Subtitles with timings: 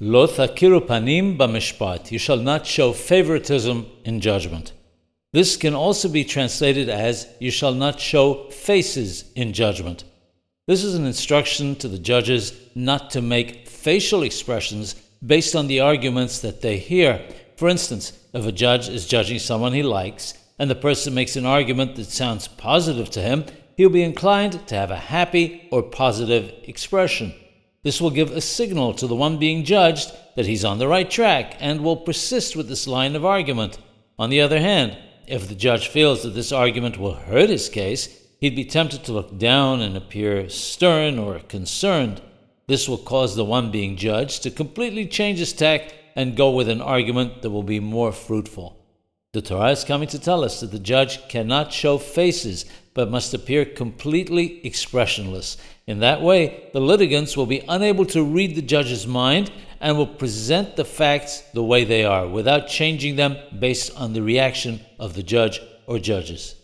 [0.00, 2.12] Lo panim b'mishpat.
[2.12, 4.72] You shall not show favoritism in judgment.
[5.32, 10.04] This can also be translated as you shall not show faces in judgment.
[10.68, 14.94] This is an instruction to the judges not to make facial expressions
[15.26, 17.20] based on the arguments that they hear.
[17.56, 21.44] For instance, if a judge is judging someone he likes and the person makes an
[21.44, 23.46] argument that sounds positive to him,
[23.76, 27.34] he'll be inclined to have a happy or positive expression.
[27.82, 31.08] This will give a signal to the one being judged that he's on the right
[31.08, 33.78] track and will persist with this line of argument.
[34.18, 38.08] On the other hand, if the judge feels that this argument will hurt his case,
[38.40, 42.20] he'd be tempted to look down and appear stern or concerned.
[42.66, 46.68] This will cause the one being judged to completely change his tack and go with
[46.68, 48.76] an argument that will be more fruitful.
[49.32, 52.64] The Torah is coming to tell us that the judge cannot show faces,
[52.98, 55.56] but must appear completely expressionless.
[55.86, 60.04] In that way, the litigants will be unable to read the judge's mind and will
[60.04, 65.14] present the facts the way they are, without changing them based on the reaction of
[65.14, 66.56] the judge or judges.